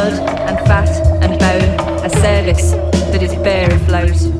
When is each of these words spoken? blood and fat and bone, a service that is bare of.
blood 0.00 0.18
and 0.48 0.58
fat 0.66 0.88
and 1.22 1.38
bone, 1.38 2.04
a 2.04 2.08
service 2.08 2.72
that 3.12 3.22
is 3.22 3.34
bare 3.34 3.70
of. 3.70 4.39